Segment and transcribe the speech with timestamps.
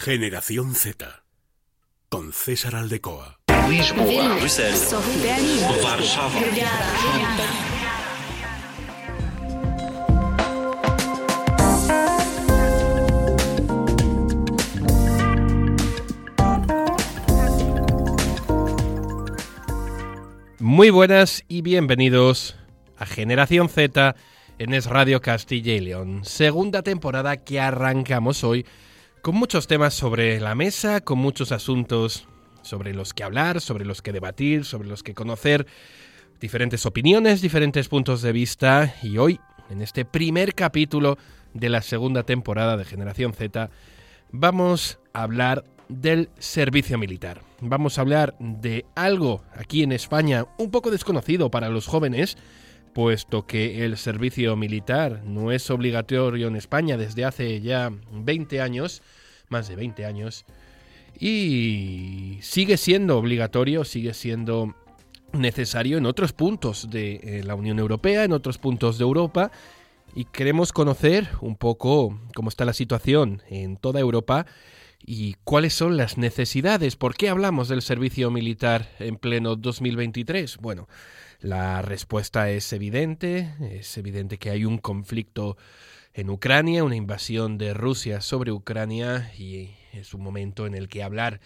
[0.00, 1.24] Generación Z.
[2.08, 3.40] Con César Aldecoa.
[20.60, 22.56] Muy buenas y bienvenidos
[22.96, 24.14] a Generación Z
[24.60, 28.64] en Es Radio Castilla y León, segunda temporada que arrancamos hoy
[29.22, 32.26] con muchos temas sobre la mesa, con muchos asuntos
[32.62, 35.66] sobre los que hablar, sobre los que debatir, sobre los que conocer,
[36.40, 39.40] diferentes opiniones, diferentes puntos de vista y hoy,
[39.70, 41.18] en este primer capítulo
[41.54, 43.70] de la segunda temporada de Generación Z,
[44.30, 47.40] vamos a hablar del servicio militar.
[47.60, 52.36] Vamos a hablar de algo aquí en España un poco desconocido para los jóvenes,
[52.92, 59.02] puesto que el servicio militar no es obligatorio en España desde hace ya 20 años,
[59.48, 60.44] más de 20 años,
[61.18, 64.74] y sigue siendo obligatorio, sigue siendo
[65.32, 69.50] necesario en otros puntos de eh, la Unión Europea, en otros puntos de Europa,
[70.14, 74.46] y queremos conocer un poco cómo está la situación en toda Europa
[75.00, 76.96] y cuáles son las necesidades.
[76.96, 80.58] ¿Por qué hablamos del servicio militar en pleno 2023?
[80.58, 80.88] Bueno,
[81.40, 85.56] la respuesta es evidente, es evidente que hay un conflicto
[86.14, 91.02] en Ucrania, una invasión de Rusia sobre Ucrania y es un momento en el que
[91.02, 91.40] hablar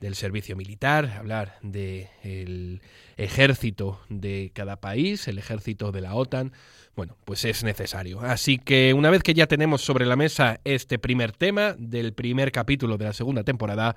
[0.00, 2.80] del servicio militar, hablar del
[3.16, 6.52] ejército de cada país, el ejército de la OTAN,
[6.96, 8.20] bueno, pues es necesario.
[8.20, 12.50] Así que una vez que ya tenemos sobre la mesa este primer tema del primer
[12.50, 13.96] capítulo de la segunda temporada,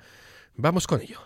[0.54, 1.20] vamos con ello.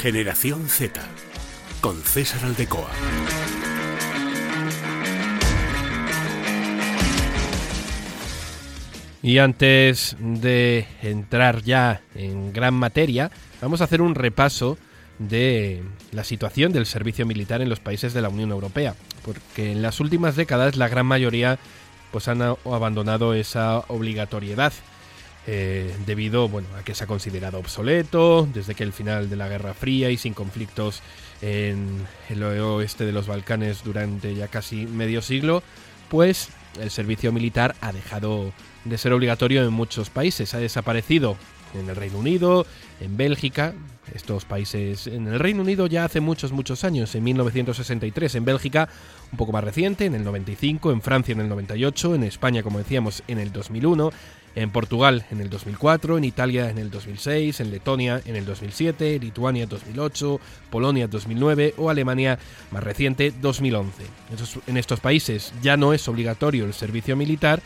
[0.00, 1.00] Generación Z.
[1.80, 2.90] Con César Aldecoa.
[9.24, 13.30] Y antes de entrar ya en gran materia,
[13.62, 14.76] vamos a hacer un repaso
[15.18, 15.82] de
[16.12, 18.94] la situación del servicio militar en los países de la Unión Europea,
[19.24, 21.58] porque en las últimas décadas la gran mayoría
[22.12, 24.74] pues han abandonado esa obligatoriedad.
[25.46, 29.48] Eh, debido bueno, a que se ha considerado obsoleto desde que el final de la
[29.48, 31.00] Guerra Fría y sin conflictos
[31.40, 35.62] en el oeste de los Balcanes durante ya casi medio siglo,
[36.10, 38.52] pues el servicio militar ha dejado
[38.84, 40.54] de ser obligatorio en muchos países.
[40.54, 41.36] Ha desaparecido
[41.74, 42.66] en el Reino Unido,
[43.00, 43.74] en Bélgica,
[44.14, 48.88] estos países en el Reino Unido ya hace muchos, muchos años, en 1963, en Bélgica
[49.32, 52.78] un poco más reciente, en el 95, en Francia en el 98, en España, como
[52.78, 54.12] decíamos, en el 2001,
[54.54, 59.18] en Portugal en el 2004, en Italia en el 2006, en Letonia en el 2007,
[59.18, 62.38] Lituania 2008, Polonia 2009 o Alemania
[62.70, 64.04] más reciente 2011.
[64.66, 67.62] En estos países ya no es obligatorio el servicio militar,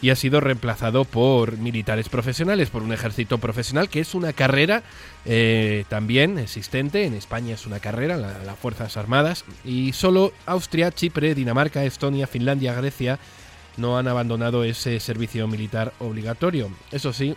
[0.00, 4.82] y ha sido reemplazado por militares profesionales, por un ejército profesional, que es una carrera
[5.24, 7.04] eh, también existente.
[7.04, 12.74] En España es una carrera, las Fuerzas Armadas, y solo Austria, Chipre, Dinamarca, Estonia, Finlandia,
[12.74, 13.18] Grecia
[13.78, 16.70] no han abandonado ese servicio militar obligatorio.
[16.92, 17.36] Eso sí,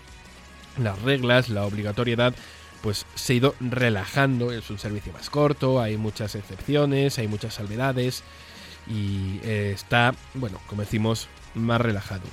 [0.77, 2.33] las reglas, la obligatoriedad,
[2.81, 7.53] pues se ha ido relajando, es un servicio más corto, hay muchas excepciones, hay muchas
[7.53, 8.23] salvedades
[8.87, 12.23] y eh, está, bueno, como decimos, más relajado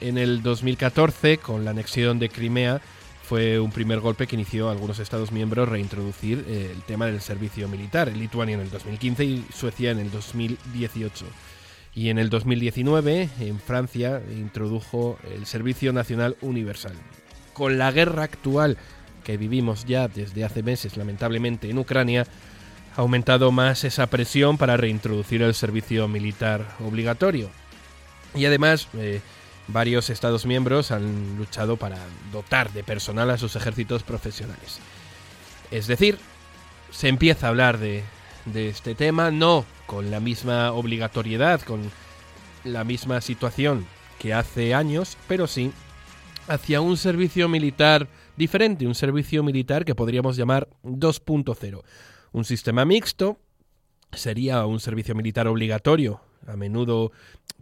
[0.00, 2.80] en el 2014, con la anexión de Crimea,
[3.22, 7.68] fue un primer golpe que inició algunos Estados miembros reintroducir eh, el tema del servicio
[7.68, 11.24] militar, Lituania en el 2015 y Suecia en el 2018.
[11.94, 16.94] Y en el 2019, en Francia, introdujo el Servicio Nacional Universal.
[17.52, 18.76] Con la guerra actual
[19.22, 22.26] que vivimos ya desde hace meses, lamentablemente, en Ucrania,
[22.96, 27.48] ha aumentado más esa presión para reintroducir el servicio militar obligatorio.
[28.34, 29.20] Y además, eh,
[29.68, 31.98] varios Estados miembros han luchado para
[32.32, 34.80] dotar de personal a sus ejércitos profesionales.
[35.70, 36.18] Es decir,
[36.90, 38.02] se empieza a hablar de,
[38.52, 41.80] este tema, no con la misma obligatoriedad, con
[42.64, 43.86] la misma situación
[44.18, 45.72] que hace años, pero sí
[46.48, 51.82] hacia un servicio militar diferente, un servicio militar que podríamos llamar 2.0.
[52.32, 53.38] Un sistema mixto
[54.12, 56.20] sería un servicio militar obligatorio.
[56.46, 57.12] A menudo,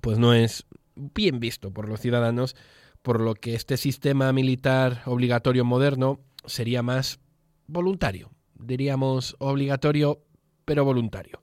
[0.01, 2.57] pues no es bien visto por los ciudadanos,
[3.03, 7.21] por lo que este sistema militar obligatorio moderno sería más
[7.67, 10.21] voluntario, diríamos obligatorio
[10.65, 11.43] pero voluntario.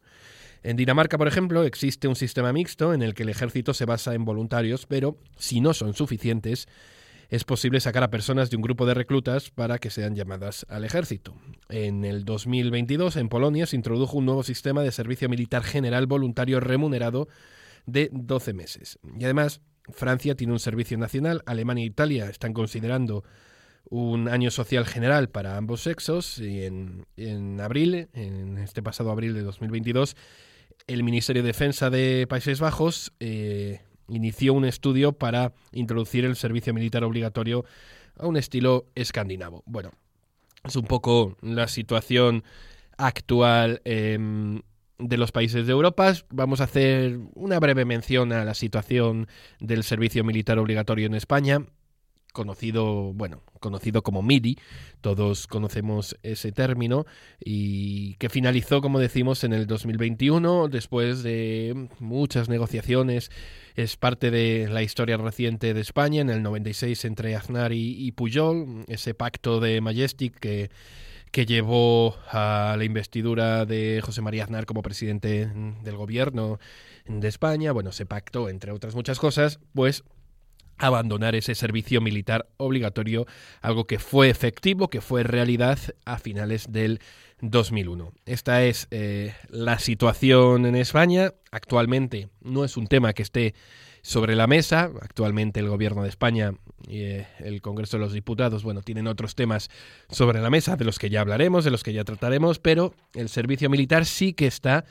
[0.62, 4.14] En Dinamarca, por ejemplo, existe un sistema mixto en el que el ejército se basa
[4.14, 6.68] en voluntarios, pero si no son suficientes,
[7.30, 10.84] es posible sacar a personas de un grupo de reclutas para que sean llamadas al
[10.84, 11.36] ejército.
[11.70, 16.60] En el 2022, en Polonia, se introdujo un nuevo sistema de servicio militar general voluntario
[16.60, 17.30] remunerado
[17.86, 19.00] de 12 meses.
[19.18, 19.62] Y además,
[19.92, 23.24] Francia tiene un servicio nacional, Alemania e Italia están considerando
[23.86, 29.34] un año social general para ambos sexos y en, en abril, en este pasado abril
[29.34, 30.16] de 2022,
[30.88, 36.74] el Ministerio de Defensa de Países Bajos eh, inició un estudio para introducir el servicio
[36.74, 37.66] militar obligatorio
[38.18, 39.64] a un estilo escandinavo.
[39.66, 39.92] Bueno,
[40.64, 42.44] es un poco la situación
[42.98, 44.62] actual em,
[44.98, 46.14] de los países de Europa.
[46.30, 49.28] Vamos a hacer una breve mención a la situación
[49.60, 51.66] del servicio militar obligatorio en España
[52.34, 54.58] conocido, bueno, conocido como MIDI,
[55.02, 57.06] todos conocemos ese término,
[57.44, 63.32] y que finalizó, como decimos, en el 2021, después de muchas negociaciones,
[63.76, 68.86] es parte de la historia reciente de España, en el 96 entre Aznar y, Pujol,
[68.88, 70.70] ese pacto de Majestic que
[71.32, 75.48] que llevó a la investidura de José María Aznar como presidente
[75.84, 76.60] del gobierno
[77.06, 77.72] de España.
[77.72, 80.04] Bueno, se pactó, entre otras muchas cosas, pues
[80.80, 83.28] abandonar ese servicio militar obligatorio,
[83.62, 87.00] algo que fue efectivo, que fue realidad a finales del
[87.42, 88.14] 2001.
[88.26, 91.34] Esta es eh, la situación en España.
[91.52, 93.54] Actualmente no es un tema que esté
[94.02, 94.90] sobre la mesa.
[95.02, 96.54] Actualmente el gobierno de España
[96.88, 99.70] y eh, el Congreso de los Diputados, bueno, tienen otros temas
[100.10, 103.30] sobre la mesa de los que ya hablaremos, de los que ya trataremos, pero el
[103.30, 104.86] servicio militar sí que está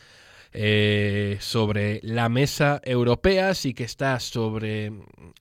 [0.53, 4.93] eh, sobre la mesa europea, sí que está sobre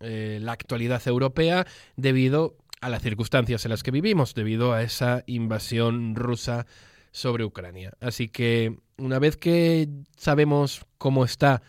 [0.01, 1.65] eh, la actualidad europea
[1.95, 6.65] debido a las circunstancias en las que vivimos, debido a esa invasión rusa
[7.11, 7.93] sobre Ucrania.
[8.01, 9.87] Así que una vez que
[10.17, 11.61] sabemos cómo está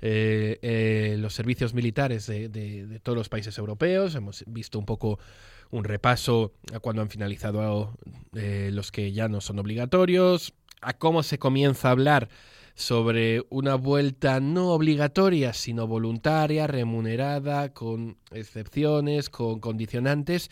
[0.00, 4.14] eh, los servicios militares de, todos los países europeos.
[4.14, 5.18] Hemos visto un poco
[5.70, 7.98] un repaso a cuando han finalizado
[8.32, 12.28] los que ya no son obligatorios, a cómo se comienza a hablar
[12.76, 20.50] sobre una vuelta no obligatoria, sino voluntaria, remunerada, con excepciones, con condicionantes,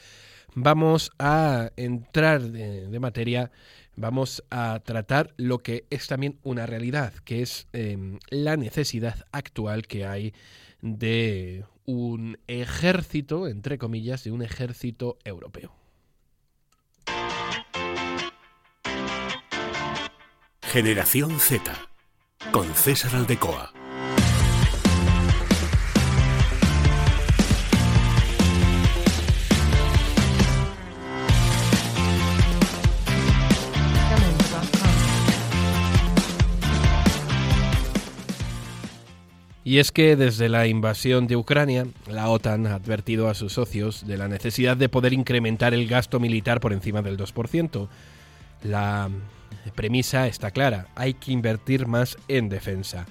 [0.54, 3.52] vamos a entrar de, materia,
[3.94, 9.86] vamos a tratar lo que es también una realidad, que es em, la necesidad actual
[9.86, 10.32] que hay
[10.80, 15.74] de un ejército, entre comillas, de un ejército europeo.
[20.62, 21.93] Generación Z
[22.52, 23.72] con César Aldecoa.
[39.66, 44.06] Y es que desde la invasión de Ucrania, la OTAN ha advertido a sus socios
[44.06, 47.88] de la necesidad de poder incrementar el gasto militar por encima del 2%.
[48.62, 49.08] La
[49.72, 53.06] premisa está clara, hay que invertir más en defensa.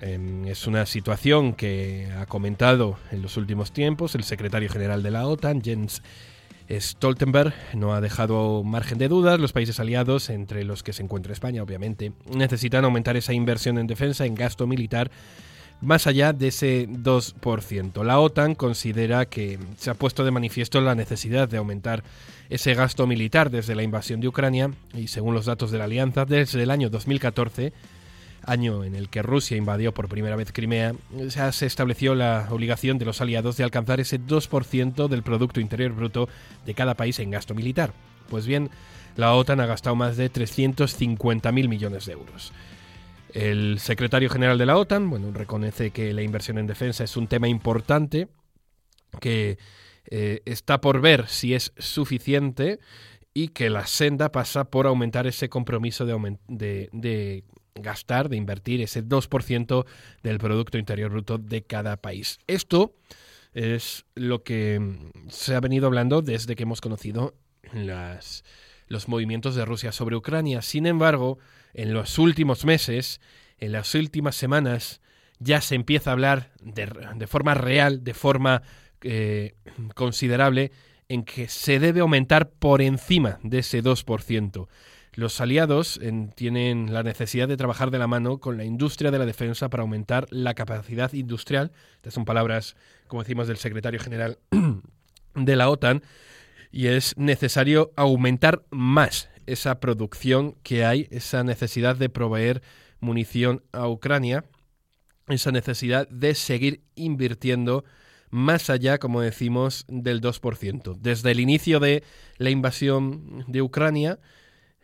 [0.00, 5.10] Em, es una situación que ha comentado en los últimos tiempos el secretario general de
[5.10, 6.02] la OTAN, Jens
[6.70, 9.38] Stoltenberg, no ha dejado margen de dudas.
[9.38, 13.86] Los países aliados, entre los que se encuentra España, obviamente, necesitan aumentar esa inversión en
[13.86, 15.10] defensa, en gasto militar,
[15.80, 18.04] más allá de ese 2%.
[18.04, 22.02] La OTAN considera que se ha puesto de manifiesto la necesidad de aumentar
[22.50, 26.24] ese gasto militar desde la invasión de Ucrania y según los datos de la alianza,
[26.24, 27.72] desde el año 2014,
[28.46, 30.94] año en el que Rusia invadió por primera vez Crimea,
[31.28, 36.28] se estableció la obligación de los aliados de alcanzar ese 2% del Producto Interior Bruto
[36.66, 37.92] de cada país en gasto militar.
[38.28, 38.70] Pues bien,
[39.16, 42.52] la OTAN ha gastado más de 350.000 millones de euros.
[43.34, 47.26] El secretario general de la OTAN, bueno, reconoce que la inversión en defensa es un
[47.26, 48.28] tema importante,
[49.20, 49.58] que
[50.06, 52.78] eh, está por ver si es suficiente
[53.34, 56.38] y que la senda pasa por aumentar ese compromiso de,
[56.92, 59.84] de gastar, de invertir ese 2%
[60.22, 62.38] del Producto Interior Bruto de cada país.
[62.46, 62.94] Esto
[63.52, 64.80] es lo que
[65.28, 67.34] se ha venido hablando desde que hemos conocido
[67.72, 68.44] las,
[68.86, 70.62] los movimientos de Rusia sobre Ucrania.
[70.62, 71.38] Sin embargo,
[71.74, 73.20] en los últimos meses,
[73.58, 75.00] en las últimas semanas,
[75.38, 78.62] ya se empieza a hablar de, forma real, de forma
[79.02, 79.54] eh,
[79.94, 80.72] considerable,
[81.08, 84.68] en que se debe aumentar por encima de ese 2%.
[85.16, 86.00] Los aliados
[86.34, 89.82] tienen la necesidad de trabajar de la mano con la industria de la defensa para
[89.82, 91.70] aumentar la capacidad industrial.
[91.96, 92.74] Estas son palabras,
[93.06, 94.38] como decimos, del secretario general
[95.34, 96.02] de la OTAN.
[96.72, 102.62] Y es necesario aumentar más esa producción que hay, esa necesidad de proveer
[103.00, 104.44] munición a Ucrania,
[105.28, 107.84] esa necesidad de seguir invirtiendo
[108.30, 110.96] más allá, como decimos, del 2%.
[110.98, 112.02] Desde el inicio de
[112.36, 114.18] la invasión de Ucrania,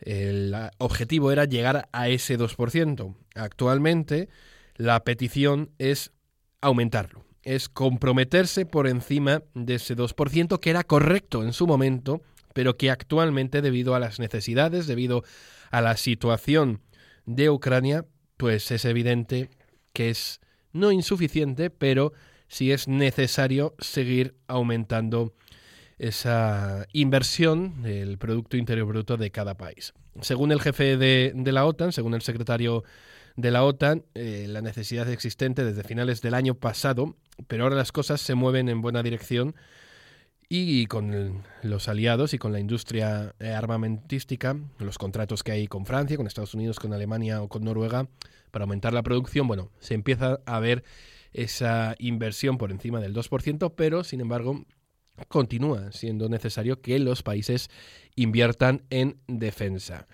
[0.00, 3.16] el objetivo era llegar a ese 2%.
[3.34, 4.28] Actualmente,
[4.76, 6.12] la petición es
[6.60, 7.24] aumentarlo.
[7.42, 12.20] es comprometerse por encima de ese 2%, que era correcto en su momento,
[12.52, 15.24] pero que actualmente, debido a las necesidades, debido
[15.70, 16.80] a la situación
[17.26, 19.50] de Ucrania, pues es evidente
[19.92, 20.40] que es
[20.72, 22.12] no insuficiente, pero
[22.48, 25.34] sí es necesario seguir aumentando
[25.98, 29.92] esa inversión del Producto Interior Bruto de cada país.
[30.22, 32.84] Según el jefe de, la OTAN, según el secretario
[33.36, 37.16] de la OTAN, eh, la necesidad existente desde finales del año pasado,
[37.46, 39.54] pero ahora las cosas se mueven en buena dirección
[40.52, 45.86] y con los aliados y con la industria eh, armamentística, los contratos que hay con
[45.86, 48.08] Francia, con Estados Unidos, con Alemania o con Noruega
[48.50, 50.82] para aumentar la producción, bueno, se empieza a ver
[51.32, 54.64] esa inversión por encima del 2%, pero sin embargo
[55.28, 57.70] continúa siendo necesario que los países
[58.16, 60.08] inviertan en defensa.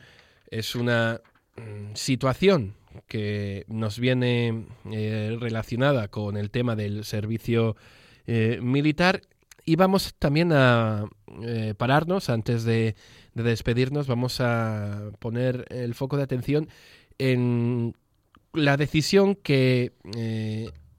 [0.51, 1.23] Es una
[1.57, 2.75] mm, situación
[3.09, 7.75] que nos viene eh, relacionada con el tema del servicio
[8.27, 9.23] eh, militar
[9.67, 11.05] y vamos también a
[11.43, 12.97] eh, pararnos antes de,
[13.35, 16.71] despedirnos, vamos a poner el foco de atención
[17.19, 17.95] en
[18.55, 19.93] la decisión que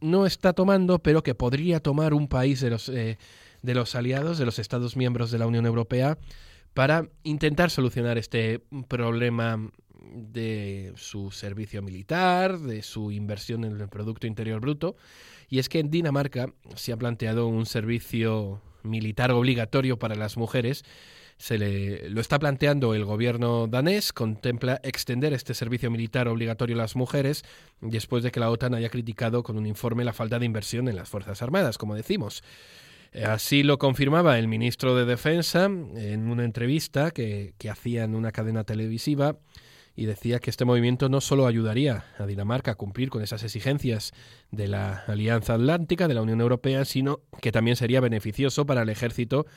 [0.01, 3.17] no está tomando, pero que podría tomar un país de los, de
[3.63, 6.19] los aliados, de los Estados miembros de la Unión Europea,
[6.75, 9.71] para intentar solucionar este problema
[10.13, 14.95] de su servicio militar, de su inversión en el Producto Interior Bruto.
[15.49, 20.83] Y es que en Dinamarca se ha planteado un servicio militar obligatorio para las mujeres.
[21.37, 26.79] Se le, lo está planteando el gobierno danés, contempla extender este servicio militar obligatorio a
[26.79, 27.43] las mujeres
[27.79, 30.95] después de que la OTAN haya criticado con un informe la falta de inversión en
[30.95, 32.43] las Fuerzas Armadas, como decimos.
[33.23, 38.31] Así lo confirmaba el ministro de Defensa en una entrevista que, que hacía en una
[38.31, 39.37] cadena televisiva
[39.97, 44.13] y decía que este movimiento no solo ayudaría a Dinamarca a cumplir con esas exigencias
[44.51, 48.89] de la Alianza Atlántica, de la Unión Europea, sino que también sería beneficioso para el
[48.89, 49.47] ejército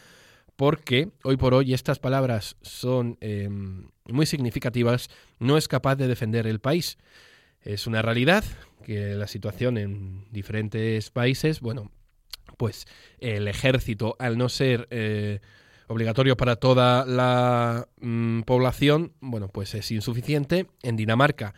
[0.56, 6.47] porque hoy por hoy estas palabras son em, muy significativas, no es capaz de defender
[6.47, 6.97] el país.
[7.61, 8.42] Es una realidad
[8.82, 11.92] que la situación en diferentes países, bueno,
[12.56, 12.87] pues
[13.18, 15.40] el ejército, al no ser eh,
[15.90, 20.68] obligatorio para toda la mm, población, bueno, pues es insuficiente.
[20.82, 21.54] En Dinamarca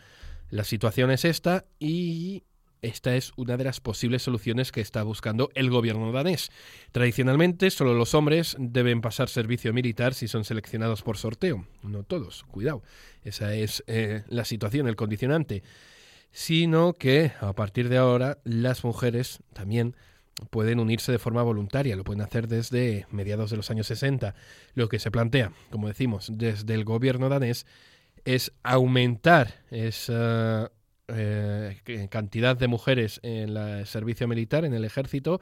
[0.49, 2.43] la situación es esta y
[2.81, 6.49] esta es una de las posibles soluciones que está buscando el gobierno danés.
[6.91, 11.67] Tradicionalmente, solo los hombres deben pasar servicio militar si son seleccionados por sorteo.
[11.83, 12.81] No todos, cuidado.
[13.23, 15.61] Esa es eh, la situación, el condicionante.
[16.31, 19.95] Sino que a partir de ahora las mujeres también
[20.49, 24.35] pueden unirse de forma voluntaria, lo pueden hacer desde mediados de los años 60.
[24.73, 27.65] Lo que se plantea, como decimos, desde el gobierno danés
[28.25, 30.71] es aumentar esa
[31.07, 35.41] eh, cantidad de mujeres en el servicio militar, en el ejército,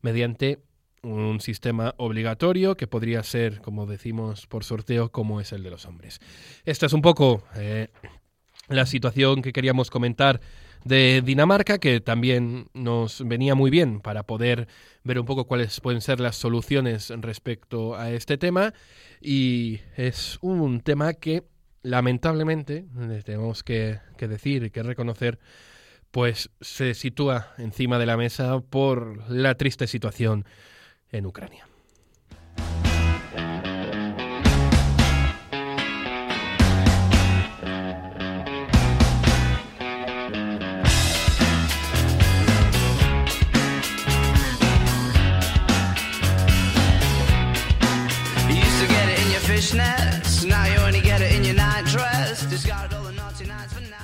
[0.00, 0.60] mediante
[1.02, 5.84] un sistema obligatorio que podría ser, como decimos, por sorteo, como es el de los
[5.84, 6.20] hombres.
[6.64, 7.88] Esta es un poco eh,
[8.68, 10.40] la situación que queríamos comentar
[10.84, 14.68] de Dinamarca, que también nos venía muy bien para poder
[15.04, 18.74] ver un poco cuáles pueden ser las soluciones respecto a este tema.
[19.20, 21.44] Y es un tema que
[21.82, 22.86] lamentablemente,
[23.24, 25.38] tenemos que, que decir y que reconocer,
[26.10, 30.44] pues se sitúa encima de la mesa por la triste situación
[31.10, 31.66] en Ucrania.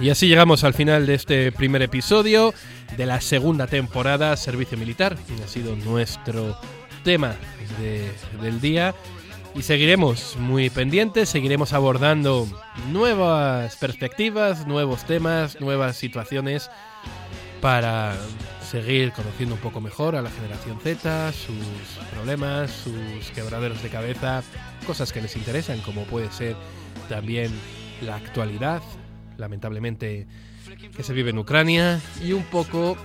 [0.08, 2.54] Y así llegamos al final de este primer episodio
[2.96, 5.18] de la segunda temporada Servicio Militar.
[5.44, 6.58] Ha sido nuestro
[7.04, 7.36] tema
[8.40, 8.94] del día
[9.54, 12.48] y seguiremos muy pendientes, seguiremos abordando
[12.90, 16.70] nuevas perspectivas, nuevos temas, nuevas situaciones
[17.60, 18.16] para
[18.66, 24.42] seguir conociendo un poco mejor a la generación Z, sus problemas, sus quebraderos de cabeza,
[24.86, 26.56] cosas que les interesan, como puede ser
[27.10, 27.52] también
[28.00, 28.80] la actualidad,
[29.38, 30.26] lamentablemente,
[30.94, 32.96] que se vive en Ucrania y un poco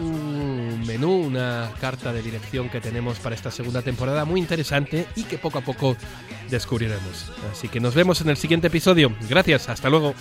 [0.00, 5.24] un menú, una carta de dirección que tenemos para esta segunda temporada muy interesante y
[5.24, 5.96] que poco a poco
[6.48, 7.32] descubriremos.
[7.50, 9.12] Así que nos vemos en el siguiente episodio.
[9.28, 10.14] Gracias, hasta luego.